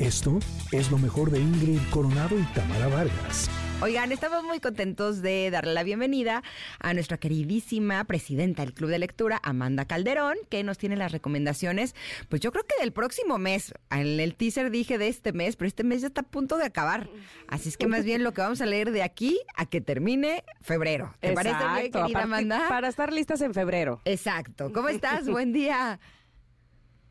Esto 0.00 0.38
es 0.72 0.90
lo 0.90 0.96
mejor 0.96 1.30
de 1.30 1.38
Ingrid 1.40 1.78
Coronado 1.90 2.38
y 2.38 2.42
Tamara 2.54 2.88
Vargas. 2.88 3.50
Oigan, 3.82 4.12
estamos 4.12 4.42
muy 4.44 4.58
contentos 4.58 5.20
de 5.20 5.50
darle 5.50 5.74
la 5.74 5.82
bienvenida 5.82 6.42
a 6.78 6.94
nuestra 6.94 7.18
queridísima 7.18 8.02
presidenta 8.04 8.64
del 8.64 8.72
Club 8.72 8.88
de 8.88 8.98
Lectura, 8.98 9.38
Amanda 9.42 9.84
Calderón, 9.84 10.38
que 10.48 10.64
nos 10.64 10.78
tiene 10.78 10.96
las 10.96 11.12
recomendaciones, 11.12 11.94
pues 12.30 12.40
yo 12.40 12.50
creo 12.50 12.64
que 12.64 12.80
del 12.80 12.92
próximo 12.92 13.36
mes. 13.36 13.74
En 13.90 14.18
el 14.20 14.36
teaser 14.36 14.70
dije 14.70 14.96
de 14.96 15.08
este 15.08 15.34
mes, 15.34 15.56
pero 15.56 15.68
este 15.68 15.84
mes 15.84 16.00
ya 16.00 16.06
está 16.06 16.22
a 16.22 16.24
punto 16.24 16.56
de 16.56 16.64
acabar. 16.64 17.10
Así 17.46 17.68
es 17.68 17.76
que 17.76 17.86
más 17.86 18.02
bien 18.02 18.24
lo 18.24 18.32
que 18.32 18.40
vamos 18.40 18.62
a 18.62 18.66
leer 18.66 18.92
de 18.92 19.02
aquí 19.02 19.38
a 19.54 19.66
que 19.66 19.82
termine 19.82 20.44
febrero. 20.62 21.14
¿Te 21.20 21.34
parece 21.34 21.58
bien, 21.74 21.92
querida 21.92 22.22
Amanda? 22.22 22.68
Para 22.70 22.88
estar 22.88 23.12
listas 23.12 23.42
en 23.42 23.52
febrero. 23.52 24.00
Exacto. 24.06 24.72
¿Cómo 24.72 24.88
estás? 24.88 25.28
Buen 25.28 25.52
día. 25.52 26.00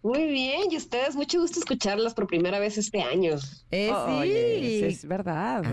Muy 0.02 0.28
bien, 0.28 0.72
y 0.72 0.78
ustedes, 0.78 1.16
mucho 1.16 1.42
gusto 1.42 1.60
escucharlas 1.60 2.14
por 2.14 2.26
primera 2.28 2.58
vez 2.60 2.78
este 2.78 3.02
año. 3.02 3.36
Eh, 3.70 3.92
sí. 4.62 4.86
es 4.86 5.06
verdad. 5.06 5.64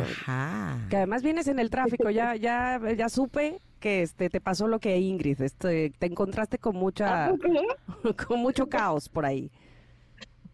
Que 0.90 0.96
además 0.96 1.22
vienes 1.22 1.46
en 1.46 1.58
el 1.58 1.70
tráfico, 1.70 2.10
ya, 2.10 2.34
ya, 2.34 2.80
ya 2.96 3.08
supe 3.08 3.60
que 3.78 4.02
este 4.02 4.28
te 4.28 4.40
pasó 4.40 4.66
lo 4.66 4.80
que 4.80 4.98
Ingrid, 4.98 5.40
este, 5.42 5.92
te 5.96 6.06
encontraste 6.06 6.58
con 6.58 6.76
mucha, 6.76 7.30
con 8.26 8.40
mucho 8.40 8.68
caos 8.68 9.08
por 9.08 9.24
ahí. 9.24 9.50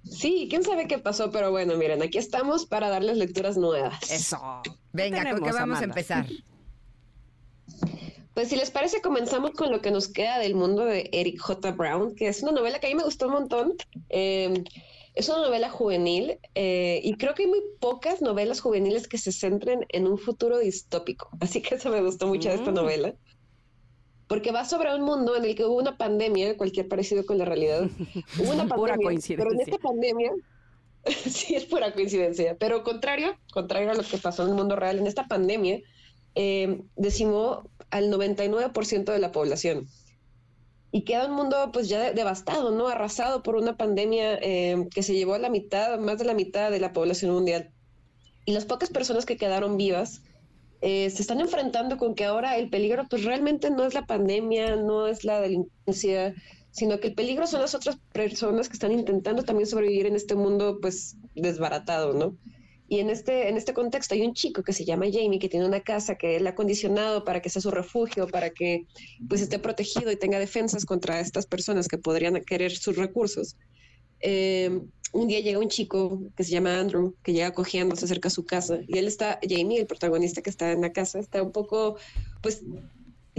Sí, 0.05 0.49
quién 0.51 0.65
sabe 0.65 0.87
qué 0.87 0.99
pasó, 0.99 1.31
pero 1.31 1.51
bueno, 1.51 1.77
miren, 1.77 2.03
aquí 2.03 2.19
estamos 2.19 2.67
para 2.67 2.89
darles 2.89 3.17
lecturas 3.17 3.57
nuevas. 3.57 4.11
Eso. 4.11 4.39
Venga, 4.93 5.31
¿con 5.31 5.45
qué 5.45 5.53
vamos 5.53 5.81
a 5.81 5.85
empezar? 5.85 6.27
Pues 8.35 8.49
si 8.49 8.57
les 8.57 8.71
parece, 8.71 9.03
comenzamos 9.03 9.51
con 9.51 9.71
lo 9.71 9.81
que 9.83 9.91
nos 9.91 10.09
queda 10.09 10.39
del 10.39 10.55
mundo 10.55 10.85
de 10.85 11.11
Eric 11.13 11.39
J. 11.39 11.73
Brown, 11.73 12.15
que 12.15 12.29
es 12.29 12.43
una 12.43 12.53
novela 12.53 12.79
que 12.79 12.87
a 12.87 12.91
mí 12.91 12.97
me 12.97 13.05
gustó 13.05 13.27
un 13.27 13.35
montón. 13.35 13.75
Em, 14.09 14.65
es 15.15 15.29
una 15.29 15.43
novela 15.43 15.69
juvenil 15.69 16.39
eh, 16.55 17.01
y 17.05 17.15
creo 17.17 17.35
que 17.35 17.43
hay 17.43 17.49
muy 17.49 17.61
pocas 17.79 18.23
novelas 18.23 18.61
juveniles 18.61 19.07
que 19.07 19.19
se 19.19 19.33
centren 19.33 19.85
en 19.91 20.07
un 20.07 20.17
futuro 20.17 20.59
distópico. 20.59 21.29
Así 21.41 21.61
que 21.61 21.75
eso 21.75 21.91
me 21.91 22.01
gustó 22.01 22.27
mucho 22.27 22.49
de 22.49 22.55
esta 22.55 22.71
mm. 22.71 22.75
novela. 22.75 23.15
Porque 24.29 24.51
va 24.51 24.65
sobre 24.65 24.95
un 24.95 25.03
mundo 25.03 25.37
en 25.37 25.45
el 25.45 25.55
que 25.55 25.67
hubo 25.67 25.77
una 25.77 25.99
pandemia, 25.99 26.57
cualquier 26.57 26.89
parecido 26.89 27.27
con 27.27 27.37
la 27.37 27.45
realidad. 27.45 27.91
Hubo 28.39 28.51
una 28.51 28.67
pandemia, 28.69 29.05
coincidencia. 29.05 29.37
pero 29.37 29.53
en 29.53 29.61
esta 29.61 29.77
pandemia, 29.77 30.33
sí 31.27 31.55
es 31.55 31.67
pura 31.67 31.93
coincidencia, 31.93 32.57
pero 32.59 32.83
contrario, 32.83 33.37
contrario 33.53 33.91
a 33.91 33.95
lo 33.95 34.03
que 34.03 34.17
pasó 34.17 34.45
en 34.45 34.51
el 34.51 34.55
mundo 34.55 34.75
real, 34.75 34.99
en 34.99 35.07
esta 35.07 35.27
pandemia 35.27 35.83
eh, 36.35 36.83
decimó 36.97 37.69
al 37.93 38.11
99% 38.11 39.13
de 39.13 39.19
la 39.19 39.31
población. 39.31 39.87
Y 40.91 41.05
queda 41.05 41.27
un 41.27 41.35
mundo 41.35 41.71
pues 41.73 41.89
ya 41.89 42.13
devastado, 42.13 42.71
¿no? 42.73 42.89
Arrasado 42.89 43.43
por 43.43 43.57
una 43.57 43.77
pandemia 43.77 44.39
eh, 44.43 44.89
que 44.93 45.03
se 45.03 45.15
llevó 45.15 45.35
a 45.35 45.39
la 45.39 45.49
mitad, 45.49 45.99
más 45.99 46.19
de 46.19 46.25
la 46.25 46.35
mitad 46.35 46.71
de 46.71 46.81
la 46.81 46.93
población 46.93 47.31
mundial. 47.33 47.71
Y 48.45 48.53
las 48.53 48.65
pocas 48.65 48.91
personas 48.91 49.25
que 49.25 49.37
quedaron 49.37 49.77
vivas 49.77 50.23
eh, 50.81 51.09
se 51.11 51.23
están 51.23 51.41
enfrentando 51.41 51.97
con 51.97 52.15
que 52.15 52.25
ahora 52.25 52.57
el 52.57 52.69
peligro 52.69 53.07
pues 53.09 53.25
realmente 53.25 53.71
no 53.71 53.85
es 53.85 53.95
la 53.95 54.07
pandemia, 54.07 54.77
no 54.77 55.07
es 55.07 55.25
la 55.25 55.41
delincuencia, 55.41 56.35
sino 56.73 56.99
que 56.99 57.09
el 57.09 57.15
peligro 57.15 57.47
son 57.47 57.61
las 57.61 57.75
otras 57.75 57.99
personas 58.13 58.69
que 58.69 58.75
están 58.75 58.91
intentando 58.91 59.45
también 59.45 59.69
sobrevivir 59.69 60.07
en 60.07 60.17
este 60.17 60.35
mundo 60.35 60.79
pues 60.81 61.17
desbaratado, 61.35 62.15
¿no? 62.15 62.37
Y 62.93 63.01
en 63.01 63.09
este, 63.09 63.49
en 63.49 63.57
este 63.57 63.73
contexto 63.73 64.15
hay 64.15 64.21
un 64.21 64.35
chico 64.35 64.63
que 64.63 64.75
se 64.75 64.85
llama 64.85 65.07
Jamie, 65.11 65.39
que 65.39 65.49
tiene 65.49 65.65
una 65.65 65.81
casa 65.81 66.17
que 66.17 66.37
él 66.37 66.47
ha 66.47 66.55
condicionado 66.55 67.25
para 67.25 67.41
que 67.41 67.49
sea 67.49 67.63
su 67.63 67.71
refugio, 67.71 68.27
para 68.27 68.51
que 68.51 68.85
pues 69.31 69.41
esté 69.41 69.59
protegido 69.59 70.13
y 70.13 70.17
tenga 70.17 70.39
defensas 70.39 70.85
contra 70.85 71.19
estas 71.19 71.47
personas 71.47 71.89
que 71.89 71.97
podrían 71.97 72.35
querer 72.45 72.71
sus 72.77 72.97
recursos. 72.97 73.57
Eh, 74.21 74.79
un 75.15 75.27
día 75.27 75.41
llega 75.41 75.59
un 75.59 75.71
chico 75.71 76.21
que 76.37 76.45
se 76.45 76.51
llama 76.51 76.79
Andrew, 76.79 77.15
que 77.23 77.33
llega 77.33 77.55
cogiendo, 77.55 77.97
se 77.97 78.05
acerca 78.05 78.29
a 78.29 78.31
su 78.31 78.45
casa 78.45 78.81
y 78.87 78.99
él 78.99 79.07
está, 79.07 79.41
Jamie, 79.41 79.81
el 79.81 79.87
protagonista 79.87 80.43
que 80.43 80.51
está 80.51 80.71
en 80.73 80.83
la 80.83 80.93
casa, 80.93 81.19
está 81.19 81.43
un 81.43 81.51
poco, 81.51 81.97
pues, 82.43 82.61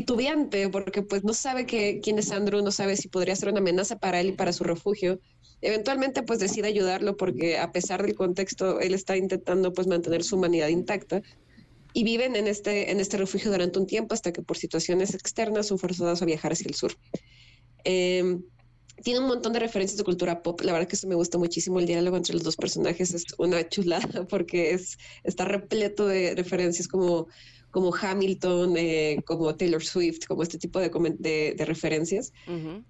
titubeante 0.06 0.70
porque 0.70 1.02
pues 1.02 1.24
no 1.24 1.34
sabe 1.34 1.66
que, 1.66 2.00
quién 2.02 2.20
es 2.20 2.32
Andrew, 2.32 2.62
no 2.62 2.72
sabe 2.72 2.98
si 2.98 3.08
podría 3.08 3.36
ser 3.36 3.50
una 3.50 3.60
amenaza 3.60 3.98
para 3.98 4.20
él 4.20 4.28
y 4.28 4.32
para 4.34 4.54
su 4.54 4.64
refugio 4.64 5.20
eventualmente 5.64 6.24
pues 6.24 6.40
decide 6.40 6.68
ayudarlo 6.68 7.16
porque 7.16 7.58
a 7.58 7.72
pesar 7.72 8.04
del 8.04 8.16
contexto, 8.16 8.80
él 8.80 8.94
está 8.94 9.16
intentando 9.18 9.74
pues 9.74 9.88
mantener 9.88 10.24
su 10.24 10.36
humanidad 10.36 10.68
intacta 10.68 11.22
y 11.94 12.04
viven 12.04 12.36
en 12.36 12.48
este, 12.48 12.92
en 12.92 13.00
este 13.00 13.18
refugio 13.18 13.50
durante 13.50 13.80
un 13.80 13.88
tiempo 13.88 14.14
hasta 14.14 14.34
que 14.34 14.42
por 14.42 14.58
situaciones 14.58 15.14
externas 15.14 15.68
son 15.68 15.80
forzados 15.80 16.22
a 16.22 16.26
viajar 16.26 16.52
hacia 16.52 16.68
el 16.68 16.76
sur. 16.76 16.94
Em, 17.86 18.44
tiene 19.04 19.20
un 19.20 19.28
montón 19.28 19.54
de 19.54 19.60
referencias 19.60 19.98
de 19.98 20.04
cultura 20.04 20.42
pop. 20.42 20.60
La 20.62 20.74
verdad 20.74 20.88
que 20.88 20.96
eso 20.96 21.08
me 21.08 21.16
gusta 21.16 21.38
muchísimo. 21.38 21.80
El 21.80 21.86
diálogo 21.86 22.18
entre 22.18 22.34
los 22.34 22.44
dos 22.44 22.56
personajes 22.56 23.14
es 23.14 23.26
una 23.38 23.68
chulada 23.68 24.26
porque 24.30 24.72
es, 24.72 24.98
está 25.24 25.46
repleto 25.46 26.08
de 26.08 26.36
referencias 26.36 26.88
como 26.88 27.28
como 27.74 27.92
Hamilton, 27.92 28.76
eh, 28.78 29.18
como 29.26 29.56
Taylor 29.56 29.84
Swift, 29.84 30.28
como 30.28 30.44
este 30.44 30.60
tipo 30.60 30.80
de, 30.80 31.56
de, 31.58 31.66
referencias. 31.66 32.32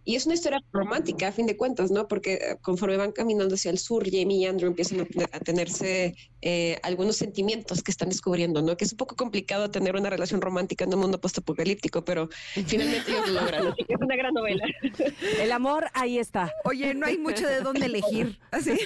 Y 0.04 0.16
es 0.16 0.26
una 0.26 0.36
historia 0.36 0.62
romántica, 0.74 1.30
a 1.30 1.32
fin 1.32 1.46
de 1.46 1.56
cuentas, 1.56 1.90
¿no? 1.90 2.10
Porque 2.10 2.34
eh, 2.34 2.58
conforme 2.62 2.98
van 2.98 3.14
caminando 3.14 3.56
hacia 3.56 3.72
el 3.72 3.78
sur, 3.78 4.04
Jamie 4.04 4.40
y 4.40 4.46
Andrew 4.46 4.68
empiezan 4.68 5.08
a, 5.32 5.40
tenerse 5.40 6.16
eh, 6.42 6.78
algunos 6.84 7.16
sentimientos 7.16 7.82
que 7.82 7.92
están 7.92 8.10
descubriendo, 8.10 8.62
¿no? 8.62 8.76
Que 8.76 8.84
es 8.84 8.92
un 8.92 8.98
poco 8.98 9.16
complicado 9.16 9.72
tener 9.72 9.96
una 9.96 10.10
relación 10.10 10.42
romántica 10.42 10.84
en 10.84 10.94
un 10.94 11.00
mundo 11.00 11.22
postapocalíptico, 11.22 12.04
pero 12.04 12.28
finalmente 12.68 13.10
ellos 13.10 13.30
lo 13.30 13.40
logran. 13.40 13.68
Así 13.68 13.86
que 13.86 13.94
es 13.94 14.02
una 14.02 14.18
gran 14.18 14.34
novela. 14.34 14.66
El 15.40 15.54
amor 15.54 15.86
ahí 15.94 16.18
está. 16.18 16.52
Oye, 16.66 16.94
no 16.94 17.06
hay 17.06 17.18
mucho 17.18 17.48
de 17.48 17.62
dónde 17.62 17.86
elegir. 17.86 18.38
Así. 18.52 18.72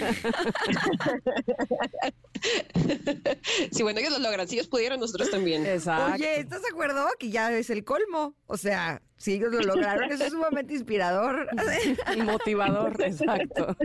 sí, 3.72 3.84
bueno, 3.84 4.00
ellos 4.00 4.12
lo 4.14 4.20
logran. 4.20 4.48
Si 4.48 4.56
ellos 4.56 4.68
pudieron, 4.68 5.00
nosotros 5.00 5.30
también. 5.30 5.62
Oye, 5.62 6.40
¿estás 6.40 6.62
de 6.62 6.70
acuerdo 6.70 7.06
que 7.20 7.30
ya 7.30 7.52
es 7.52 7.70
el 7.70 7.84
colmo? 7.84 8.36
O 8.48 8.58
sea, 8.58 9.02
si 9.18 9.34
ellos 9.34 9.52
lo 9.52 9.62
lograron, 9.62 10.12
eso 10.12 10.24
es 10.24 10.32
sumamente 10.32 10.74
inspirador. 10.74 11.48
Y 12.16 12.22
motivador, 12.22 12.96
exacto. 13.02 13.76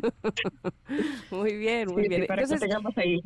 Muy 1.31 1.57
bien, 1.57 1.89
muy 1.89 2.09
bien. 2.09 2.27
Entonces, 2.29 2.61
ahí. 2.97 3.21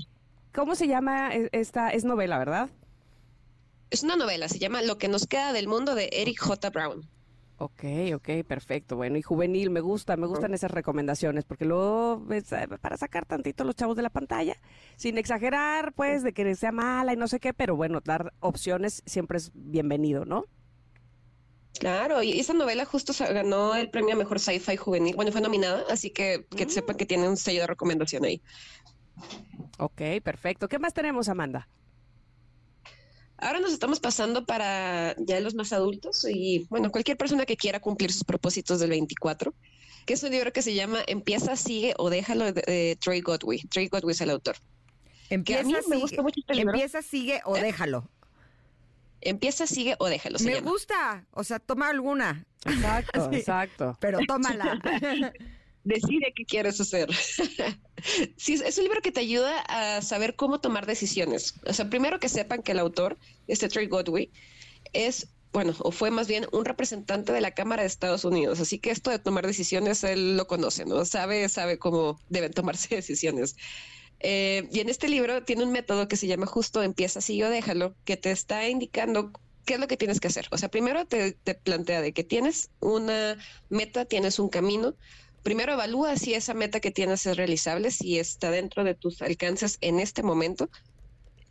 ¿Cómo 0.55 0.75
se 0.75 0.87
llama 0.87 1.35
e-, 1.35 1.49
esta? 1.53 1.91
Es 1.91 2.05
novela, 2.05 2.39
¿verdad? 2.39 2.71
Es 3.91 4.03
una 4.03 4.17
novela, 4.17 4.49
se 4.49 4.59
llama 4.59 4.83
Lo 4.83 4.99
que 4.99 5.09
nos 5.09 5.27
queda 5.27 5.53
del 5.53 5.69
mundo 5.69 5.95
de 5.95 6.09
Eric 6.13 6.41
J. 6.41 6.71
Brown. 6.71 7.09
Ok, 7.59 7.85
ok, 8.15 8.29
perfecto. 8.47 8.97
Bueno, 8.97 9.17
y 9.17 9.23
juvenil, 9.23 9.71
me 9.71 9.81
gusta, 9.81 10.17
me 10.17 10.27
gustan 10.27 10.53
esas 10.53 10.71
recomendaciones, 10.71 11.45
porque 11.45 11.65
luego 11.65 12.23
para 12.83 12.99
sacar 12.99 13.25
tantito 13.25 13.65
los 13.65 13.75
chavos 13.75 13.97
de 13.97 14.03
la 14.03 14.11
pantalla, 14.11 14.57
sin 14.97 15.17
exagerar, 15.17 15.95
pues, 15.95 16.23
de 16.23 16.35
que 16.35 16.55
sea 16.55 16.71
mala 16.71 17.15
y 17.15 17.17
no 17.17 17.29
sé 17.29 17.41
qué, 17.41 17.55
pero 17.55 17.75
bueno, 17.75 18.01
dar 18.05 18.35
opciones 18.41 19.03
siempre 19.07 19.39
es 19.39 19.53
bienvenido, 19.55 20.27
¿no? 20.27 20.45
Claro, 21.79 22.23
y 22.23 22.39
esa 22.39 22.53
novela 22.53 22.85
justo 22.85 23.13
ganó 23.19 23.75
el 23.75 23.91
premio 23.91 24.15
a 24.15 24.19
mejor 24.19 24.39
sci-fi 24.39 24.77
juvenil. 24.77 25.17
Bueno, 25.17 25.33
fue 25.33 25.41
nominada, 25.41 25.85
así 25.91 26.11
que 26.11 26.47
que 26.55 26.67
mm. 26.67 26.71
sepan 26.71 26.97
que 26.97 27.07
tiene 27.07 27.29
un 27.29 27.37
sello 27.37 27.63
de 27.63 27.67
recomendación 27.69 28.25
ahí. 28.25 28.43
Ok, 29.79 30.03
perfecto. 30.23 30.69
¿Qué 30.69 30.79
más 30.79 30.95
tenemos, 30.95 31.29
Amanda? 31.29 31.69
Ahora 33.39 33.61
nos 33.61 33.73
estamos 33.73 34.01
pasando 34.01 34.47
para 34.47 35.15
ya 35.19 35.41
los 35.41 35.55
más 35.55 35.73
adultos 35.73 36.27
y, 36.29 36.67
bueno, 36.71 36.91
cualquier 36.91 37.17
persona 37.17 37.45
que 37.45 37.57
quiera 37.57 37.81
cumplir 37.81 38.13
sus 38.13 38.25
propósitos 38.25 38.81
del 38.81 38.91
24, 38.91 39.53
que 40.07 40.15
es 40.15 40.23
un 40.23 40.31
libro 40.31 40.53
que 40.53 40.63
se 40.63 40.75
llama 40.75 41.01
Empieza, 41.07 41.55
sigue 41.57 41.95
o 41.99 42.09
déjalo 42.09 42.53
de, 42.53 42.97
Trey 43.01 43.21
Godwin. 43.21 43.69
Trey 43.69 43.89
Godwin 43.89 44.13
es 44.13 44.21
el 44.23 44.31
autor. 44.31 44.57
Empieza, 45.29 45.65
sigue, 45.65 45.81
me 45.89 45.97
gusta 45.97 46.23
mucho 46.23 46.41
este 46.41 46.61
Empieza, 46.61 47.03
sigue 47.03 47.41
o 47.45 47.57
¿Eh? 47.57 47.63
déjalo. 47.63 48.09
Empieza, 49.21 49.67
sigue 49.67 49.97
o 49.99 50.07
déjalo. 50.07 50.39
me 50.39 50.61
gusta, 50.61 51.27
o 51.33 51.45
sea, 51.45 51.59
toma 51.59 51.91
alguna. 51.91 52.47
Exacto, 52.65 53.29
exacto. 53.33 53.99
Pero 54.01 54.21
tómala. 54.27 54.81
decide 55.87 56.33
qué 56.35 56.45
quieres 56.45 56.81
hacer. 56.81 57.09
sí, 58.37 58.55
es 58.55 58.77
un 58.77 58.85
libro 58.85 59.01
que 59.01 59.13
te 59.13 59.21
ayuda 59.21 59.61
a 59.61 60.03
saber 60.03 60.35
cómo 60.35 60.61
tomar 60.61 60.85
decisiones. 60.85 61.55
O 61.67 61.73
sea, 61.73 61.89
primero 61.89 62.19
que 62.21 62.29
sepan 62.29 62.63
que 62.63 62.73
el 62.73 62.81
autor, 62.81 63.17
este 63.47 63.69
Trey 63.69 63.87
Godwin, 63.87 64.31
es, 64.93 65.29
bueno, 65.53 65.75
o 65.79 65.93
fue 65.93 66.11
más 66.11 66.27
bien 66.27 66.47
un 66.53 66.65
representante 66.65 67.33
de 67.33 67.41
la 67.41 67.53
Cámara 67.53 67.83
de 67.83 67.89
Estados 67.89 68.25
Unidos. 68.25 68.61
Así 68.61 68.79
que 68.79 68.91
esto 68.91 69.11
de 69.11 69.21
tomar 69.21 69.47
decisiones, 69.47 70.03
él 70.03 70.37
lo 70.37 70.47
conoce, 70.49 70.85
¿no? 70.85 71.05
Sabe, 71.05 71.49
sabe 71.49 71.79
cómo 71.79 72.21
deben 72.29 72.53
tomarse 72.53 72.95
decisiones. 72.97 73.57
Eh, 74.19 74.69
y 74.73 74.81
en 74.81 74.89
este 74.89 75.09
libro 75.09 75.45
tiene 75.45 75.63
un 75.63 75.73
método 75.73 76.09
que 76.09 76.17
se 76.17 76.27
llama 76.27 76.47
justo 76.47 76.83
empieza 76.83 77.21
así 77.21 77.43
o 77.43 77.51
déjalo, 77.51 77.95
que 78.05 78.17
te 78.17 78.31
está 78.33 78.69
indicando 78.69 79.31
qué 79.67 79.75
es 79.75 79.81
lo 79.81 79.87
que 79.87 79.97
tienes 79.97 80.21
que 80.21 80.29
hacer. 80.29 80.49
O 80.51 80.59
sea, 80.59 80.71
primero 80.71 81.07
te, 81.07 81.33
te 81.33 81.55
plantea 81.55 82.01
de 82.01 82.13
que 82.13 82.25
tienes 82.25 82.71
una 82.81 83.39
meta, 83.69 84.05
tienes 84.07 84.39
un 84.39 84.49
camino, 84.49 84.97
primero 85.47 85.75
evalúa 85.75 86.17
si 86.17 86.35
esa 86.35 86.55
meta 86.55 86.81
que 86.81 86.91
tienes 86.91 87.25
es 87.25 87.37
realizable, 87.37 87.93
si 87.93 88.19
está 88.19 88.51
dentro 88.51 88.83
de 88.83 88.97
tus 88.97 89.23
alcances 89.23 89.79
en 89.81 90.01
este 90.01 90.25
momento. 90.25 90.69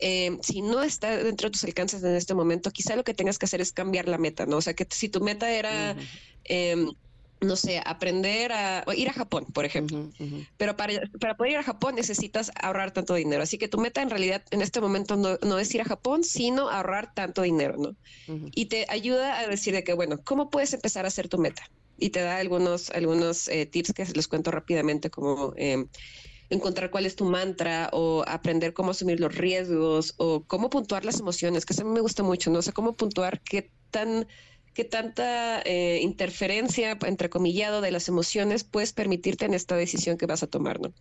Eh, 0.00 0.36
si 0.42 0.60
no 0.60 0.82
está 0.82 1.16
dentro 1.16 1.48
de 1.48 1.52
tus 1.52 1.64
alcances 1.64 2.04
en 2.04 2.14
este 2.14 2.34
momento, 2.34 2.70
quizá 2.70 2.94
lo 2.94 3.04
que 3.04 3.14
tengas 3.14 3.38
que 3.38 3.46
hacer 3.46 3.62
es 3.62 3.72
cambiar 3.72 4.06
la 4.06 4.18
meta, 4.18 4.44
¿no? 4.44 4.58
O 4.58 4.60
sea, 4.60 4.74
que 4.74 4.86
si 4.90 5.08
tu 5.08 5.22
meta 5.22 5.50
era, 5.50 5.96
em, 6.44 6.92
no 7.40 7.56
sé, 7.56 7.80
aprender 7.82 8.52
a 8.52 8.84
ir 8.94 9.08
a 9.08 9.14
Japón, 9.14 9.46
por 9.46 9.64
ejemplo. 9.64 10.10
Pero 10.58 10.76
para, 10.76 10.92
para, 11.18 11.34
poder 11.38 11.52
ir 11.52 11.58
a 11.58 11.62
Japón 11.62 11.94
necesitas 11.94 12.52
ahorrar 12.60 12.90
tanto 12.90 13.14
dinero. 13.14 13.42
Así 13.44 13.56
que 13.56 13.66
tu 13.66 13.78
meta 13.78 14.02
en 14.02 14.10
realidad 14.10 14.42
en 14.50 14.60
este 14.60 14.82
momento 14.82 15.16
no, 15.16 15.38
no 15.40 15.58
es 15.58 15.74
ir 15.74 15.80
a 15.80 15.86
Japón, 15.86 16.22
sino 16.22 16.68
ahorrar 16.68 17.14
tanto 17.14 17.40
dinero, 17.40 17.76
¿no? 17.78 17.96
Y 18.54 18.66
te 18.66 18.84
ayuda 18.90 19.38
a 19.38 19.48
decir 19.48 19.72
de 19.72 19.84
que, 19.84 19.94
bueno, 19.94 20.18
¿cómo 20.22 20.50
puedes 20.50 20.74
empezar 20.74 21.06
a 21.06 21.08
hacer 21.08 21.28
tu 21.30 21.38
meta? 21.38 21.62
Y 21.98 22.10
te 22.10 22.20
da 22.20 22.38
algunos, 22.38 22.90
algunos 22.90 23.48
eh, 23.48 23.66
tips 23.66 23.92
que 23.92 24.04
les 24.04 24.28
cuento 24.28 24.50
rápidamente, 24.50 25.10
como 25.10 25.54
em, 25.56 25.88
encontrar 26.50 26.90
cuál 26.90 27.06
es 27.06 27.16
tu 27.16 27.24
mantra 27.24 27.88
o 27.92 28.24
aprender 28.26 28.72
cómo 28.72 28.90
asumir 28.90 29.20
los 29.20 29.34
riesgos 29.34 30.14
o 30.16 30.44
cómo 30.44 30.70
puntuar 30.70 31.04
las 31.04 31.20
emociones, 31.20 31.64
que 31.64 31.72
eso 31.72 31.82
a 31.82 31.86
mí 31.86 31.90
me 31.90 32.00
gusta 32.00 32.22
mucho, 32.22 32.50
¿no? 32.50 32.62
sé 32.62 32.72
cómo 32.72 32.94
puntuar 32.94 33.40
qué 33.40 33.70
tan 33.90 34.26
qué 34.76 34.84
tanta 34.84 35.62
eh, 35.62 36.00
interferencia, 36.02 36.98
entrecomillado, 37.06 37.80
de 37.80 37.90
las 37.90 38.08
emociones 38.08 38.62
puedes 38.62 38.92
permitirte 38.92 39.46
en 39.46 39.54
esta 39.54 39.74
decisión 39.74 40.18
que 40.18 40.26
vas 40.26 40.42
a 40.42 40.48
tomar, 40.48 40.80
¿no? 40.80 40.92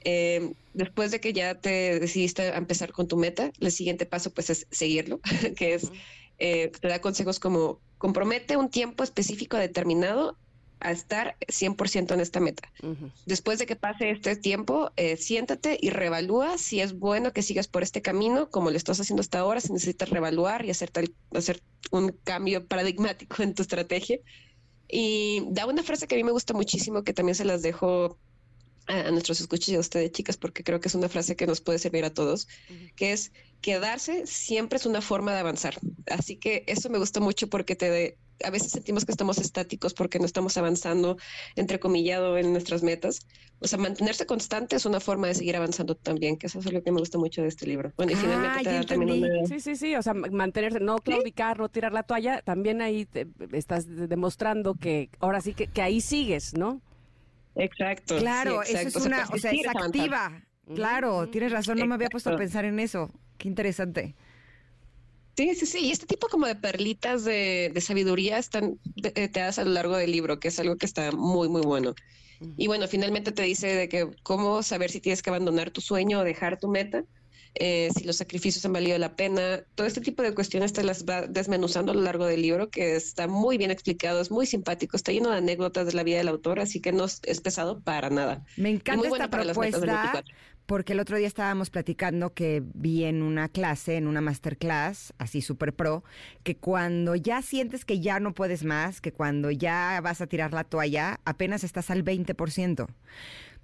Eh, 0.00 0.54
después 0.72 1.10
de 1.10 1.20
que 1.20 1.34
ya 1.34 1.56
te 1.56 2.00
decidiste 2.00 2.42
a 2.42 2.56
empezar 2.56 2.92
con 2.92 3.06
tu 3.06 3.18
meta, 3.18 3.50
el 3.60 3.70
siguiente 3.70 4.06
paso 4.06 4.30
pues 4.30 4.48
es 4.48 4.66
seguirlo, 4.70 5.20
que 5.58 5.74
es, 5.74 5.90
eh, 6.38 6.72
te 6.80 6.88
da 6.88 7.02
consejos 7.02 7.38
como 7.38 7.80
compromete 8.06 8.56
un 8.56 8.70
tiempo 8.70 9.02
específico 9.02 9.56
determinado 9.56 10.38
a 10.78 10.92
estar 10.92 11.36
100% 11.48 12.14
en 12.14 12.20
esta 12.20 12.38
meta. 12.38 12.70
Después 13.24 13.58
de 13.58 13.66
que 13.66 13.74
pase 13.74 14.10
este 14.10 14.36
tiempo, 14.36 14.92
eh, 14.94 15.16
siéntate 15.16 15.76
y 15.80 15.90
revalúa 15.90 16.56
si 16.56 16.80
es 16.80 16.96
bueno 16.96 17.32
que 17.32 17.42
sigas 17.42 17.66
por 17.66 17.82
este 17.82 18.02
camino, 18.02 18.48
como 18.48 18.70
lo 18.70 18.76
estás 18.76 19.00
haciendo 19.00 19.22
hasta 19.22 19.40
ahora, 19.40 19.60
si 19.60 19.72
necesitas 19.72 20.08
revaluar 20.10 20.64
y 20.64 20.70
hacer, 20.70 20.92
tal, 20.92 21.12
hacer 21.34 21.60
un 21.90 22.12
cambio 22.22 22.64
paradigmático 22.64 23.42
en 23.42 23.54
tu 23.54 23.62
estrategia. 23.62 24.18
Y 24.86 25.42
da 25.48 25.66
una 25.66 25.82
frase 25.82 26.06
que 26.06 26.14
a 26.14 26.18
mí 26.18 26.22
me 26.22 26.30
gusta 26.30 26.54
muchísimo, 26.54 27.02
que 27.02 27.12
también 27.12 27.34
se 27.34 27.44
las 27.44 27.60
dejo 27.60 28.18
a, 28.86 29.10
nuestros 29.10 29.40
escuchos 29.40 29.68
y 29.68 29.76
a 29.76 29.80
ustedes, 29.80 30.12
chicas, 30.12 30.36
porque 30.36 30.62
creo 30.62 30.80
que 30.80 30.88
es 30.88 30.94
una 30.94 31.08
frase 31.08 31.36
que 31.36 31.46
nos 31.46 31.60
puede 31.60 31.78
servir 31.78 32.04
a 32.04 32.12
todos, 32.12 32.48
que 32.94 33.12
es 33.12 33.32
quedarse 33.60 34.26
siempre 34.26 34.78
es 34.78 34.86
una 34.86 35.00
forma 35.00 35.32
de 35.32 35.40
avanzar. 35.40 35.78
Así 36.10 36.36
que 36.36 36.64
eso 36.66 36.88
me 36.90 36.98
gusta 36.98 37.20
mucho 37.20 37.48
porque 37.48 37.74
te, 37.74 38.16
a 38.44 38.50
veces 38.50 38.72
sentimos 38.72 39.04
que 39.04 39.12
estamos 39.12 39.38
estáticos 39.38 39.94
porque 39.94 40.18
no 40.18 40.26
estamos 40.26 40.56
avanzando, 40.56 41.16
entrecomillado, 41.56 42.36
en 42.38 42.52
nuestras 42.52 42.82
metas. 42.82 43.26
O 43.58 43.66
sea, 43.66 43.78
mantenerse 43.78 44.26
constante 44.26 44.76
es 44.76 44.84
una 44.84 45.00
forma 45.00 45.28
de 45.28 45.34
seguir 45.34 45.56
avanzando 45.56 45.94
también, 45.94 46.36
que 46.36 46.46
eso 46.46 46.58
es 46.58 46.72
lo 46.72 46.82
que 46.82 46.92
me 46.92 47.00
gusta 47.00 47.18
mucho 47.18 47.42
de 47.42 47.48
este 47.48 47.66
libro. 47.66 47.92
Bueno, 47.96 48.12
y 48.12 48.16
finalmente 48.16 48.84
también 48.84 49.46
Sí, 49.46 49.60
sí, 49.60 49.76
sí, 49.76 49.96
o 49.96 50.02
sea, 50.02 50.12
mantenerse, 50.14 50.80
no 50.80 50.98
claudicar, 50.98 51.58
no 51.58 51.68
tirar 51.68 51.92
la 51.92 52.02
toalla, 52.02 52.42
también 52.42 52.82
ahí 52.82 53.08
estás 53.52 53.86
demostrando 54.08 54.74
que 54.74 55.08
ahora 55.20 55.40
sí 55.40 55.54
que, 55.54 55.68
que 55.68 55.80
ahí 55.80 56.00
sigues, 56.00 56.54
¿no? 56.54 56.82
Exacto. 57.56 58.18
Claro, 58.18 58.62
eso 58.62 58.88
es 58.88 58.96
una, 58.96 59.26
o 59.32 59.38
sea, 59.38 59.50
es 59.50 59.66
activa. 59.66 60.42
Claro, 60.74 61.28
tienes 61.28 61.52
razón, 61.52 61.78
no 61.78 61.86
me 61.86 61.94
había 61.94 62.08
puesto 62.08 62.30
a 62.30 62.36
pensar 62.36 62.64
en 62.64 62.80
eso. 62.80 63.10
Qué 63.38 63.48
interesante. 63.48 64.14
Sí, 65.36 65.54
sí, 65.54 65.66
sí. 65.66 65.78
Y 65.86 65.90
este 65.92 66.06
tipo 66.06 66.28
como 66.28 66.46
de 66.46 66.56
perlitas 66.56 67.24
de, 67.24 67.72
sabiduría 67.80 68.38
están, 68.38 68.78
te 69.02 69.28
das 69.28 69.58
a 69.58 69.64
lo 69.64 69.70
largo 69.70 69.96
del 69.96 70.10
libro, 70.10 70.40
que 70.40 70.48
es 70.48 70.58
algo 70.58 70.76
que 70.76 70.86
está 70.86 71.12
muy, 71.12 71.48
muy 71.48 71.62
bueno. 71.62 71.94
Y 72.56 72.66
bueno, 72.66 72.88
finalmente 72.88 73.32
te 73.32 73.42
dice 73.42 73.68
de 73.68 73.88
que 73.88 74.10
cómo 74.22 74.62
saber 74.62 74.90
si 74.90 75.00
tienes 75.00 75.22
que 75.22 75.30
abandonar 75.30 75.70
tu 75.70 75.80
sueño 75.80 76.20
o 76.20 76.24
dejar 76.24 76.58
tu 76.58 76.68
meta, 76.68 77.04
eh, 77.58 77.90
si 77.96 78.04
los 78.04 78.16
sacrificios 78.16 78.64
han 78.64 78.72
valido 78.72 78.98
la 78.98 79.16
pena. 79.16 79.62
Todo 79.74 79.86
este 79.86 80.00
tipo 80.00 80.22
de 80.22 80.34
cuestiones 80.34 80.72
te 80.72 80.82
las 80.82 81.04
va 81.04 81.22
desmenuzando 81.26 81.92
a 81.92 81.94
lo 81.94 82.02
largo 82.02 82.26
del 82.26 82.42
libro, 82.42 82.70
que 82.70 82.96
está 82.96 83.26
muy 83.26 83.58
bien 83.58 83.70
explicado, 83.70 84.20
es 84.20 84.30
muy 84.30 84.46
simpático, 84.46 84.96
está 84.96 85.12
lleno 85.12 85.30
de 85.30 85.38
anécdotas 85.38 85.86
de 85.86 85.92
la 85.94 86.02
vida 86.02 86.18
del 86.18 86.28
autor, 86.28 86.60
así 86.60 86.80
que 86.80 86.92
no 86.92 87.04
es 87.04 87.40
pesado 87.40 87.80
para 87.80 88.10
nada. 88.10 88.44
Me 88.56 88.70
encanta 88.70 89.08
esta 89.08 89.30
propuesta 89.30 90.22
porque 90.66 90.92
el 90.94 91.00
otro 91.00 91.16
día 91.16 91.28
estábamos 91.28 91.70
platicando 91.70 92.34
que 92.34 92.62
vi 92.74 93.04
en 93.04 93.22
una 93.22 93.48
clase, 93.48 93.96
en 93.96 94.08
una 94.08 94.20
masterclass, 94.20 95.14
así 95.16 95.40
súper 95.40 95.74
pro, 95.74 96.02
que 96.42 96.56
cuando 96.56 97.14
ya 97.14 97.40
sientes 97.40 97.84
que 97.84 98.00
ya 98.00 98.18
no 98.18 98.34
puedes 98.34 98.64
más, 98.64 99.00
que 99.00 99.12
cuando 99.12 99.52
ya 99.52 100.00
vas 100.02 100.20
a 100.20 100.26
tirar 100.26 100.52
la 100.52 100.64
toalla, 100.64 101.20
apenas 101.24 101.62
estás 101.62 101.90
al 101.90 102.04
20%. 102.04 102.88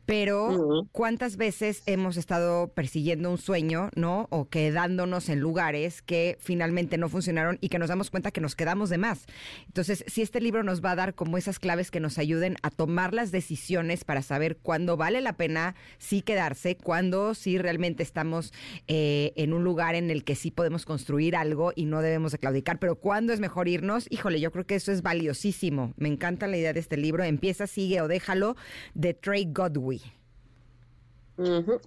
Pero 0.06 0.88
¿cuántas 0.92 1.36
veces 1.36 1.82
hemos 1.86 2.16
estado 2.16 2.68
persiguiendo 2.68 3.30
un 3.30 3.38
sueño, 3.38 3.90
¿no? 3.94 4.26
O 4.30 4.48
quedándonos 4.48 5.28
en 5.28 5.40
lugares 5.40 6.02
que 6.02 6.36
finalmente 6.40 6.98
no 6.98 7.08
funcionaron 7.08 7.58
y 7.60 7.68
que 7.68 7.78
nos 7.78 7.88
damos 7.88 8.10
cuenta 8.10 8.30
que 8.30 8.40
nos 8.40 8.56
quedamos 8.56 8.90
de 8.90 8.98
más. 8.98 9.26
Entonces, 9.66 10.04
si 10.08 10.22
este 10.22 10.40
libro 10.40 10.62
nos 10.64 10.84
va 10.84 10.92
a 10.92 10.96
dar 10.96 11.14
como 11.14 11.38
esas 11.38 11.58
claves 11.58 11.90
que 11.90 12.00
nos 12.00 12.18
ayuden 12.18 12.56
a 12.62 12.70
tomar 12.70 13.14
las 13.14 13.30
decisiones 13.30 14.04
para 14.04 14.22
saber 14.22 14.56
cuándo 14.56 14.96
vale 14.96 15.20
la 15.20 15.34
pena 15.34 15.74
sí 15.98 16.22
quedarse, 16.22 16.76
cuándo 16.76 17.34
sí 17.34 17.58
realmente 17.58 18.02
estamos 18.02 18.52
eh, 18.88 19.32
en 19.36 19.52
un 19.52 19.64
lugar 19.64 19.94
en 19.94 20.10
el 20.10 20.24
que 20.24 20.34
sí 20.34 20.50
podemos 20.50 20.84
construir 20.84 21.36
algo 21.36 21.72
y 21.76 21.84
no 21.84 22.02
debemos 22.02 22.32
de 22.32 22.38
claudicar, 22.38 22.78
pero 22.78 22.96
cuándo 22.96 23.32
es 23.32 23.40
mejor 23.40 23.68
irnos, 23.68 24.06
híjole, 24.10 24.40
yo 24.40 24.50
creo 24.50 24.66
que 24.66 24.74
eso 24.74 24.90
es 24.92 25.02
valiosísimo. 25.02 25.92
Me 25.96 26.08
encanta 26.08 26.46
la 26.46 26.56
idea 26.56 26.72
de 26.72 26.80
este 26.80 26.96
libro. 26.96 27.24
Empieza, 27.24 27.66
sigue 27.66 28.00
o 28.00 28.08
déjalo, 28.08 28.56
de 28.94 29.14
Trey 29.14 29.48
Godwin. 29.52 29.91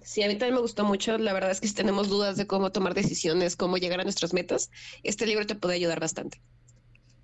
Sí, 0.02 0.22
a 0.22 0.28
mí 0.28 0.34
también 0.34 0.54
me 0.54 0.60
gustó 0.60 0.84
mucho. 0.84 1.18
La 1.18 1.32
verdad 1.32 1.50
es 1.50 1.60
que 1.60 1.68
si 1.68 1.74
tenemos 1.74 2.08
dudas 2.08 2.36
de 2.36 2.46
cómo 2.46 2.72
tomar 2.72 2.94
decisiones, 2.94 3.56
cómo 3.56 3.76
llegar 3.76 4.00
a 4.00 4.04
nuestras 4.04 4.32
metas, 4.32 4.70
este 5.02 5.26
libro 5.26 5.46
te 5.46 5.54
puede 5.54 5.74
ayudar 5.74 6.00
bastante. 6.00 6.40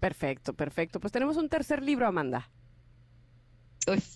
Perfecto, 0.00 0.54
perfecto. 0.54 1.00
Pues 1.00 1.12
tenemos 1.12 1.36
un 1.36 1.48
tercer 1.48 1.82
libro, 1.82 2.06
Amanda. 2.06 2.50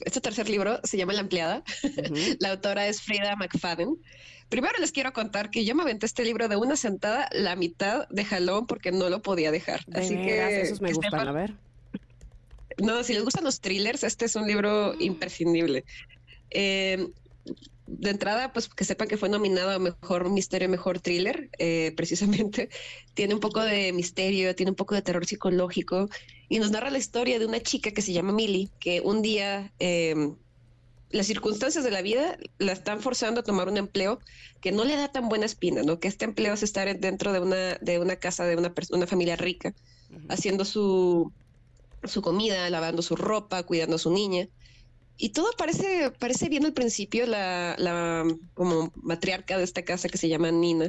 este 0.04 0.20
tercer 0.20 0.48
libro 0.48 0.80
se 0.82 0.96
llama 0.96 1.12
La 1.12 1.20
empleada. 1.20 1.62
la 2.40 2.50
autora 2.50 2.88
es 2.88 3.02
Frida 3.02 3.36
McFadden. 3.36 3.96
Primero 4.48 4.78
les 4.78 4.92
quiero 4.92 5.12
contar 5.12 5.50
que 5.50 5.64
yo 5.64 5.74
me 5.74 5.82
aventé 5.82 6.06
este 6.06 6.24
libro 6.24 6.48
de 6.48 6.56
una 6.56 6.76
sentada, 6.76 7.28
la 7.32 7.56
mitad 7.56 8.08
de 8.08 8.24
jalón, 8.24 8.66
porque 8.66 8.92
no 8.92 9.08
lo 9.10 9.22
podía 9.22 9.50
dejar. 9.50 9.84
Así 9.92 10.14
que. 10.16 10.60
Esos 10.60 10.80
me 10.80 10.92
gustan, 10.92 11.28
a 11.28 11.32
ver. 11.32 11.54
No, 12.78 13.02
si 13.02 13.14
les 13.14 13.24
gustan 13.24 13.44
los 13.44 13.60
thrillers, 13.60 14.04
este 14.04 14.26
es 14.26 14.36
un 14.36 14.46
libro 14.46 14.94
imprescindible. 15.00 15.84
Eh, 16.50 17.08
de 17.86 18.10
entrada, 18.10 18.52
pues 18.52 18.68
que 18.68 18.84
sepan 18.84 19.08
que 19.08 19.16
fue 19.16 19.28
nominado 19.28 19.70
a 19.70 19.78
Mejor 19.78 20.30
Misterio, 20.30 20.68
Mejor 20.68 21.00
Thriller, 21.00 21.50
eh, 21.58 21.92
precisamente. 21.96 22.68
Tiene 23.14 23.34
un 23.34 23.40
poco 23.40 23.60
de 23.62 23.92
misterio, 23.92 24.54
tiene 24.54 24.70
un 24.70 24.76
poco 24.76 24.94
de 24.94 25.02
terror 25.02 25.26
psicológico 25.26 26.08
y 26.48 26.58
nos 26.58 26.70
narra 26.70 26.90
la 26.90 26.98
historia 26.98 27.38
de 27.38 27.46
una 27.46 27.60
chica 27.60 27.90
que 27.90 28.02
se 28.02 28.12
llama 28.12 28.32
Millie, 28.32 28.70
que 28.80 29.00
un 29.00 29.22
día 29.22 29.72
em, 29.78 30.36
las 31.10 31.26
circunstancias 31.26 31.84
de 31.84 31.90
la 31.90 32.02
vida 32.02 32.36
la 32.58 32.72
están 32.72 33.00
forzando 33.00 33.40
a 33.40 33.44
tomar 33.44 33.68
un 33.68 33.76
empleo 33.76 34.18
que 34.60 34.72
no 34.72 34.84
le 34.84 34.96
da 34.96 35.08
tan 35.08 35.28
buena 35.28 35.46
espina, 35.46 35.82
¿no? 35.82 36.00
Que 36.00 36.08
este 36.08 36.24
empleo 36.24 36.54
es 36.54 36.62
estar 36.62 36.98
dentro 36.98 37.32
de 37.32 37.40
una, 37.40 37.76
de 37.76 37.98
una 37.98 38.16
casa 38.16 38.44
de 38.44 38.56
una, 38.56 38.72
una 38.90 39.06
familia 39.06 39.36
rica, 39.36 39.74
haciendo 40.28 40.64
su, 40.64 41.32
su 42.04 42.22
comida, 42.22 42.68
lavando 42.70 43.02
su 43.02 43.16
ropa, 43.16 43.62
cuidando 43.62 43.96
a 43.96 44.00
su 44.00 44.12
niña. 44.12 44.48
Y 45.18 45.30
todo 45.30 45.50
parece, 45.56 46.10
parece 46.18 46.48
bien 46.48 46.66
al 46.66 46.72
principio, 46.72 47.26
la, 47.26 47.74
la 47.78 48.26
como 48.54 48.92
matriarca 48.96 49.56
de 49.56 49.64
esta 49.64 49.82
casa 49.82 50.08
que 50.08 50.18
se 50.18 50.28
llama 50.28 50.50
Nina. 50.50 50.88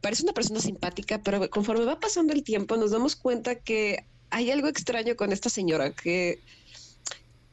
Parece 0.00 0.22
una 0.24 0.34
persona 0.34 0.60
simpática, 0.60 1.22
pero 1.22 1.48
conforme 1.48 1.84
va 1.84 1.98
pasando 1.98 2.34
el 2.34 2.44
tiempo 2.44 2.76
nos 2.76 2.90
damos 2.90 3.16
cuenta 3.16 3.54
que 3.54 4.04
hay 4.30 4.50
algo 4.50 4.68
extraño 4.68 5.16
con 5.16 5.32
esta 5.32 5.48
señora, 5.48 5.92
que 5.92 6.40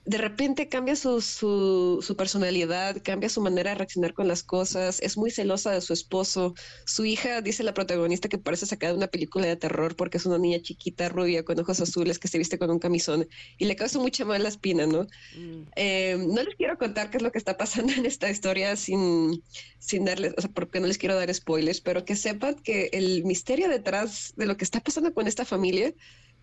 de 0.04 0.18
repente 0.18 0.68
cambia 0.68 0.96
su, 0.96 1.22
su, 1.22 2.16
personalidad, 2.18 3.02
cambia 3.04 3.30
su 3.30 3.40
manera 3.40 3.72
de 3.72 3.76
reaccionar 3.76 4.14
con 4.14 4.28
las 4.28 4.42
cosas, 4.42 5.00
es 5.02 5.16
muy 5.16 5.30
celosa 5.30 5.72
de 5.72 5.82
su 5.82 5.94
esposo. 5.94 6.56
Su 6.86 7.06
hija, 7.06 7.42
dice 7.42 7.64
la 7.64 7.76
protagonista, 7.76 8.28
que 8.28 8.40
parece 8.40 8.66
sacada 8.66 8.94
de 8.94 8.98
una 8.98 9.08
película 9.08 9.46
de 9.46 9.56
terror 9.56 9.96
porque 9.96 10.18
es 10.18 10.26
una 10.26 10.40
niña 10.40 10.60
chiquita, 10.62 11.10
rubia, 11.10 11.46
con 11.46 11.60
ojos 11.60 11.80
azules, 11.82 12.18
que 12.18 12.28
se 12.28 12.40
viste 12.40 12.58
con 12.58 12.72
un 12.72 12.80
camisón 12.80 13.28
y 13.60 13.66
le 13.66 13.76
causa 13.76 14.00
mucha 14.00 14.26
mala 14.26 14.50
espina, 14.50 14.88
¿no? 14.88 15.04
Mm. 15.38 15.68
Eh, 15.76 16.18
no 16.18 16.42
les 16.42 16.56
quiero 16.56 16.78
contar 16.80 17.12
qué 17.12 17.18
es 17.18 17.24
lo 17.24 17.32
que 17.32 17.38
está 17.38 17.58
pasando 17.58 17.94
en 17.98 18.06
esta 18.08 18.30
historia 18.32 18.76
sin, 18.76 19.44
sin 19.78 20.06
darles, 20.06 20.34
o 20.36 20.42
sea, 20.42 20.50
porque 20.50 20.80
no 20.80 20.88
les 20.88 20.98
quiero 20.98 21.16
dar 21.16 21.32
spoilers, 21.32 21.80
pero 21.80 22.06
que 22.06 22.16
sepan 22.16 22.56
que 22.56 22.90
el 22.94 23.24
misterio 23.24 23.70
detrás 23.70 24.34
de 24.36 24.48
lo 24.48 24.58
que 24.58 24.64
está 24.64 24.80
pasando 24.80 25.14
con 25.14 25.28
esta 25.28 25.46
familia 25.46 25.94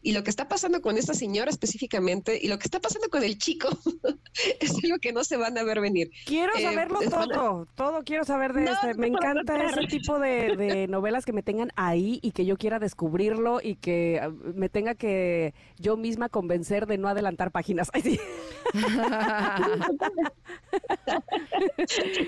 y 0.00 0.12
lo 0.12 0.22
que 0.22 0.30
está 0.30 0.48
pasando 0.48 0.80
con 0.80 0.96
esta 0.96 1.12
señora 1.12 1.50
específicamente 1.50 2.38
y 2.40 2.48
lo 2.48 2.58
que 2.58 2.64
está 2.64 2.80
pasando 2.80 3.08
con 3.08 3.24
el 3.24 3.36
chico 3.36 3.68
es 4.60 4.72
algo 4.84 4.98
que 5.00 5.12
no 5.12 5.24
se 5.24 5.36
van 5.36 5.58
a 5.58 5.64
ver 5.64 5.80
venir. 5.80 6.10
Quiero 6.24 6.54
eh, 6.56 6.62
saberlo 6.62 7.00
todo, 7.00 7.66
todo 7.74 8.04
quiero 8.04 8.24
saber 8.24 8.52
de 8.52 8.66
este. 8.66 8.94
Me 8.94 9.08
encanta 9.08 9.64
ese 9.64 9.86
tipo 9.86 10.18
de, 10.18 10.86
novelas 10.88 11.24
que 11.24 11.32
me 11.32 11.42
tengan 11.42 11.72
ahí 11.76 12.20
y 12.22 12.32
que 12.32 12.44
yo 12.44 12.56
quiera 12.56 12.78
descubrirlo 12.78 13.60
y 13.62 13.76
que 13.76 14.20
ah, 14.22 14.30
me 14.54 14.68
tenga 14.68 14.94
que 14.94 15.54
yo 15.78 15.96
misma 15.96 16.28
convencer 16.28 16.86
de 16.86 16.98
no 16.98 17.08
adelantar 17.08 17.50
páginas. 17.50 17.90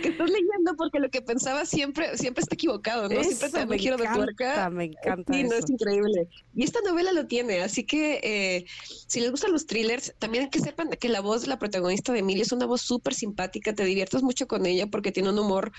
que 0.03 0.09
estás 0.09 0.31
leyendo 0.31 0.75
porque 0.77 0.99
lo 0.99 1.11
que 1.11 1.23
pensaba 1.23 1.67
siempre 1.67 2.17
siempre 2.17 2.43
está 2.43 2.55
equivocado, 2.55 3.09
¿no? 3.09 3.23
siempre 3.23 3.51
te 3.51 3.65
un 3.65 3.79
giro 3.79 3.97
de 3.97 4.09
tuerca. 4.09 4.71
Me 4.71 4.87
encanta. 4.87 5.33
Sí, 5.33 5.45
no 5.45 5.55
es 5.55 5.71
increíble. 5.71 6.27
Y 6.55 6.65
esta 6.65 6.81
novela 6.81 7.13
lo 7.13 7.27
tiene 7.27 7.60
Así 7.65 7.85
que 7.85 8.21
eh, 8.23 8.65
si 9.07 9.21
les 9.21 9.31
gustan 9.31 9.53
los 9.53 9.67
thrillers, 9.67 10.15
también 10.19 10.51
que 10.51 10.61
sepan 10.61 10.91
que 10.91 11.09
la 11.09 11.21
voz 11.21 11.43
de 11.43 11.49
la 11.49 11.59
protagonista 11.59 12.13
de 12.13 12.21
Emilia 12.21 12.43
es 12.43 12.53
una 12.53 12.67
voz 12.67 12.83
súper 12.83 13.15
simpática, 13.15 13.75
te 13.75 13.85
diviertes 13.85 14.23
mucho 14.23 14.47
con 14.47 14.67
ella 14.67 14.87
porque 14.87 15.13
tiene 15.13 15.31
un 15.31 15.39
humor 15.39 15.73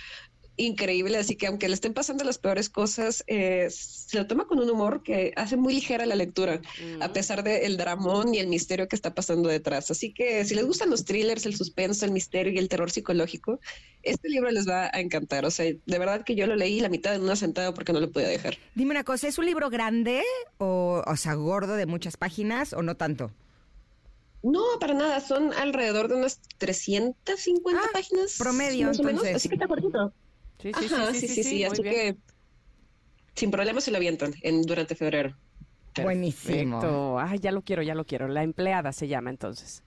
increíble, 0.65 1.17
así 1.17 1.35
que 1.35 1.47
aunque 1.47 1.67
le 1.67 1.73
estén 1.75 1.93
pasando 1.93 2.23
las 2.23 2.37
peores 2.37 2.69
cosas, 2.69 3.23
eh, 3.27 3.67
se 3.69 4.17
lo 4.17 4.27
toma 4.27 4.45
con 4.47 4.59
un 4.59 4.69
humor 4.69 5.03
que 5.03 5.33
hace 5.35 5.57
muy 5.57 5.73
ligera 5.73 6.05
la 6.05 6.15
lectura, 6.15 6.61
a 6.99 7.13
pesar 7.13 7.43
del 7.43 7.77
dramón 7.77 8.33
y 8.33 8.39
el 8.39 8.47
misterio 8.47 8.87
que 8.87 8.95
está 8.95 9.13
pasando 9.13 9.49
detrás. 9.49 9.91
Así 9.91 10.13
que 10.13 10.43
si 10.45 10.55
les 10.55 10.65
gustan 10.65 10.89
los 10.89 11.05
thrillers, 11.05 11.45
el 11.45 11.55
suspenso, 11.55 12.05
el 12.05 12.11
misterio 12.11 12.53
y 12.53 12.57
el 12.57 12.69
terror 12.69 12.91
psicológico, 12.91 13.59
este 14.03 14.29
libro 14.29 14.51
les 14.51 14.67
va 14.67 14.89
a 14.93 14.99
encantar. 14.99 15.45
O 15.45 15.51
sea, 15.51 15.65
de 15.65 15.99
verdad 15.99 16.23
que 16.23 16.35
yo 16.35 16.47
lo 16.47 16.55
leí 16.55 16.79
la 16.79 16.89
mitad 16.89 17.13
en 17.15 17.21
una 17.23 17.35
sentada 17.35 17.73
porque 17.73 17.93
no 17.93 17.99
lo 17.99 18.11
podía 18.11 18.27
dejar. 18.29 18.57
Dime 18.75 18.91
una 18.91 19.03
cosa, 19.03 19.27
¿es 19.27 19.37
un 19.37 19.45
libro 19.45 19.69
grande 19.69 20.21
o, 20.57 21.03
o 21.05 21.15
sea, 21.17 21.33
gordo 21.33 21.75
de 21.75 21.85
muchas 21.85 22.17
páginas 22.17 22.73
o 22.73 22.81
no 22.81 22.95
tanto? 22.95 23.31
No, 24.43 24.63
para 24.79 24.95
nada, 24.95 25.19
son 25.21 25.53
alrededor 25.53 26.07
de 26.07 26.15
unas 26.15 26.39
350 26.57 27.79
Ah, 27.79 27.89
páginas. 27.93 28.37
promedio, 28.39 28.87
más 28.87 28.99
o 28.99 29.03
menos, 29.03 29.21
entonces. 29.21 29.35
así 29.35 29.49
que 29.49 29.55
está 29.55 29.67
cortito. 29.67 30.11
Sí, 30.61 30.73
sí, 30.73 30.87
sí, 30.87 30.93
Ajá, 30.93 31.13
sí, 31.13 31.27
sí, 31.27 31.63
así 31.63 31.81
bien. 31.81 31.95
que 31.95 32.17
sin 33.35 33.51
problema 33.51 33.81
se 33.81 33.91
lo 33.91 33.97
avientan 33.97 34.33
en, 34.41 34.61
durante 34.61 34.95
febrero. 34.95 35.35
Buenísimo. 35.95 36.79
Perfecto. 36.79 37.19
Ay, 37.19 37.39
ya 37.39 37.51
lo 37.51 37.61
quiero, 37.63 37.81
ya 37.81 37.95
lo 37.95 38.05
quiero. 38.05 38.27
La 38.27 38.43
empleada 38.43 38.91
se 38.91 39.07
llama 39.07 39.29
entonces. 39.29 39.83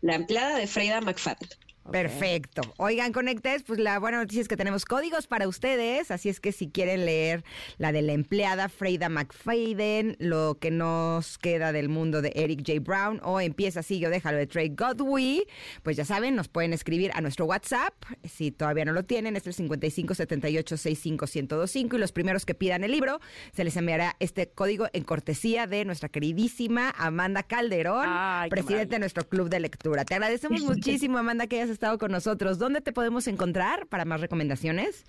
La 0.00 0.14
empleada 0.14 0.56
de 0.58 0.66
Freida 0.66 1.00
McFadden. 1.00 1.48
Perfecto. 1.90 2.62
Oigan, 2.78 3.12
conectes, 3.12 3.62
pues 3.62 3.78
la 3.78 3.98
buena 3.98 4.18
noticia 4.18 4.42
es 4.42 4.48
que 4.48 4.56
tenemos 4.56 4.84
códigos 4.84 5.26
para 5.26 5.48
ustedes, 5.48 6.10
así 6.10 6.28
es 6.28 6.40
que 6.40 6.52
si 6.52 6.68
quieren 6.68 7.06
leer 7.06 7.44
la 7.78 7.92
de 7.92 8.02
la 8.02 8.12
empleada 8.12 8.68
Freida 8.68 9.08
McFadden, 9.08 10.16
lo 10.18 10.58
que 10.60 10.70
nos 10.70 11.38
queda 11.38 11.72
del 11.72 11.88
mundo 11.88 12.20
de 12.22 12.32
Eric 12.34 12.62
J. 12.66 12.80
Brown 12.80 13.20
o 13.22 13.40
empieza 13.40 13.80
así, 13.80 13.98
yo 13.98 14.10
déjalo 14.10 14.38
de 14.38 14.46
Trey 14.46 14.74
Godwin, 14.76 15.42
pues 15.82 15.96
ya 15.96 16.04
saben, 16.04 16.34
nos 16.34 16.48
pueden 16.48 16.72
escribir 16.72 17.10
a 17.14 17.20
nuestro 17.20 17.46
WhatsApp, 17.46 17.94
si 18.24 18.50
todavía 18.50 18.84
no 18.84 18.92
lo 18.92 19.04
tienen, 19.04 19.36
es 19.36 19.46
el 19.46 19.54
5578-65125 19.54 21.94
y 21.94 21.98
los 21.98 22.12
primeros 22.12 22.44
que 22.44 22.54
pidan 22.54 22.84
el 22.84 22.92
libro, 22.92 23.20
se 23.52 23.64
les 23.64 23.76
enviará 23.76 24.16
este 24.20 24.48
código 24.48 24.88
en 24.92 25.04
cortesía 25.04 25.66
de 25.66 25.84
nuestra 25.84 26.08
queridísima 26.08 26.94
Amanda 26.96 27.42
Calderón, 27.42 28.06
Ay, 28.08 28.50
presidente 28.50 28.96
de 28.96 29.00
nuestro 29.00 29.28
club 29.28 29.48
de 29.48 29.60
lectura. 29.60 30.04
Te 30.04 30.14
agradecemos 30.14 30.60
muchísimo, 30.62 31.18
Amanda, 31.18 31.46
que 31.46 31.60
hayas 31.60 31.75
estado 31.76 31.98
con 31.98 32.10
nosotros. 32.10 32.58
¿Dónde 32.58 32.80
te 32.80 32.92
podemos 32.92 33.26
encontrar 33.26 33.86
para 33.86 34.04
más 34.04 34.20
recomendaciones? 34.20 35.04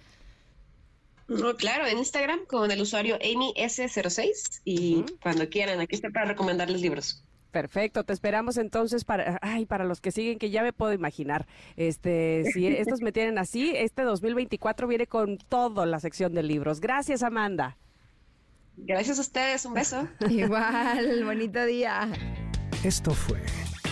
No, 1.28 1.56
claro, 1.56 1.86
en 1.86 1.98
Instagram 1.98 2.46
con 2.46 2.72
el 2.72 2.82
usuario 2.82 3.18
AmyS06 3.20 4.62
y 4.64 5.04
cuando 5.22 5.50
quieran, 5.50 5.80
aquí 5.80 5.96
está 5.96 6.10
para 6.10 6.26
recomendarles 6.26 6.82
libros. 6.82 7.24
Perfecto, 7.52 8.04
te 8.04 8.14
esperamos 8.14 8.58
entonces 8.58 9.04
para, 9.04 9.40
ay, 9.42 9.66
para 9.66 9.86
los 9.86 10.00
que 10.00 10.12
siguen, 10.12 10.38
que 10.38 10.50
ya 10.50 10.64
me 10.64 10.74
puedo 10.74 10.94
imaginar. 10.94 11.48
Este, 11.76 12.44
si 12.54 12.68
estos 12.68 13.02
me 13.02 13.12
tienen 13.12 13.38
así, 13.38 13.74
este 13.76 14.04
2024 14.04 14.88
viene 14.88 15.08
con 15.08 15.38
toda 15.38 15.86
la 15.86 16.00
sección 16.00 16.34
de 16.34 16.44
libros. 16.44 16.80
Gracias, 16.80 17.24
Amanda. 17.24 17.78
Gracias 18.78 19.18
a 19.18 19.22
ustedes, 19.22 19.66
un 19.66 19.74
beso. 19.74 20.08
Igual, 20.30 21.24
bonito 21.26 21.66
día. 21.66 22.10
Esto 22.84 23.12
fue 23.12 23.42